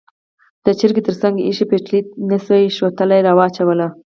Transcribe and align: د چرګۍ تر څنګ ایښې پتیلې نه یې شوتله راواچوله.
د 0.65 0.67
چرګۍ 0.79 1.01
تر 1.07 1.15
څنګ 1.21 1.35
ایښې 1.41 1.65
پتیلې 1.71 2.01
نه 2.29 2.37
یې 2.61 2.71
شوتله 2.77 3.17
راواچوله. 3.25 3.87